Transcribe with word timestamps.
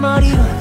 머리로. 0.00 0.60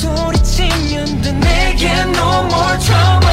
소리치면 0.00 1.22
돼. 1.22 1.32
내게 1.32 1.92
no 2.02 2.44
more 2.46 2.78
trauma 2.78 3.29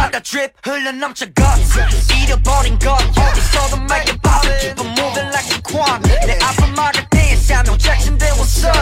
got 0.00 0.12
that 0.12 0.24
drip 0.24 0.52
흘러넘쳐 0.62 1.26
guts 1.34 1.76
잃어버린 2.14 2.78
것 2.78 2.96
어디서도 3.16 3.76
make 3.88 4.08
it 4.08 4.20
pop 4.22 4.42
Keep 4.60 4.80
on 4.80 4.88
moving 4.96 5.28
like 5.32 5.48
a 5.52 5.60
quant 5.62 6.02
내 6.26 6.38
앞을 6.42 6.72
막을 6.72 7.06
때 7.10 7.36
Samuel 7.36 7.78
Jackson 7.78 8.18
there 8.18 8.34
what's 8.36 8.64
up 8.64 8.74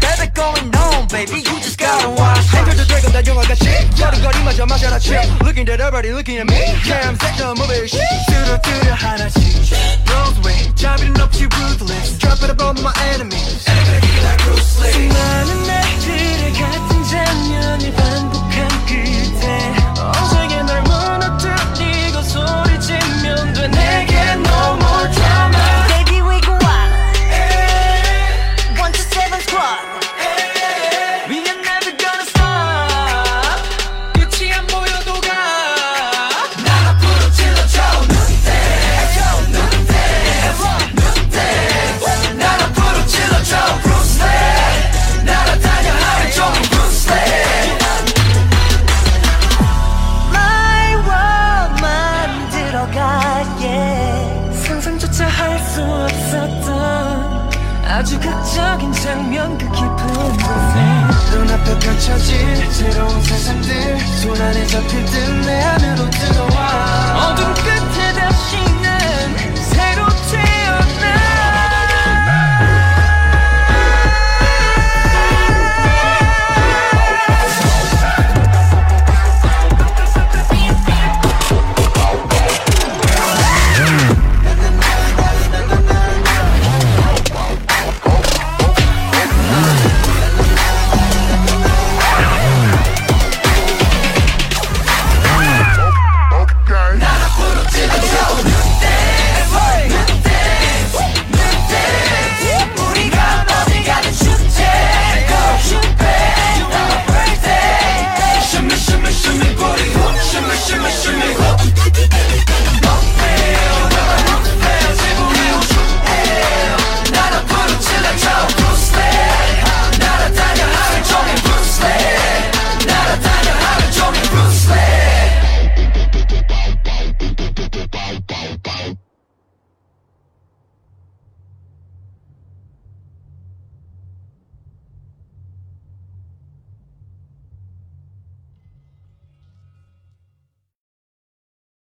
Baby 0.00 0.28
going 0.34 0.70
on 0.76 1.06
baby 1.08 1.40
you 1.46 1.56
just 1.60 1.78
gotta 1.78 2.08
watch 2.10 2.46
해결도 2.54 2.86
되고 2.86 3.10
난 3.12 3.26
영화같이 3.26 3.66
여린거리마저 4.00 4.66
마셔라 4.66 4.98
chip 4.98 5.24
Looking 5.44 5.68
at 5.70 5.80
everybody 5.80 6.10
looking 6.10 6.38
at 6.40 6.48
me 6.50 6.74
Damn 6.84 7.16
sector 7.16 7.54
moving 7.56 7.86
shit 7.86 8.04
뚜루뚜루 8.28 8.92
하나씩 8.92 9.40
Rose 10.10 10.40
way 10.44 10.74
자비는 10.74 11.20
없이 11.20 11.46
ruthless 11.46 12.18
Drop 12.18 12.42
it 12.42 12.50
upon 12.50 12.76
my 12.82 12.92
수 55.75 55.81
없었던 55.81 57.49
아주 57.83 58.17
극적인 58.17 58.93
장면 58.93 59.57
그 59.57 59.65
깊은 59.65 60.07
곳에 60.37 61.35
눈앞에 61.37 61.79
펼쳐질 61.79 62.71
새로운 62.71 63.21
세상들 63.21 63.99
손 63.99 64.41
안에 64.41 64.65
잡힐 64.67 65.05
듯내 65.05 65.63